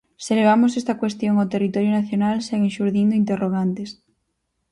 Se 0.23 0.33
levamos 0.39 0.71
esta 0.81 0.99
cuestión 1.01 1.35
ao 1.37 1.51
territorio 1.53 1.95
nacional 1.99 2.37
seguen 2.47 2.73
xurdindo 2.75 3.19
interrogantes. 3.21 3.89